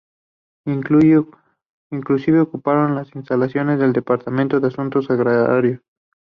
Inclusive, 0.65 2.39
ocuparon 2.39 2.95
las 2.95 3.13
instalaciones 3.13 3.77
del 3.77 3.93
Departamento 3.93 4.59
de 4.59 4.67
Asuntos 4.69 5.11
Agrarios. 5.11 5.79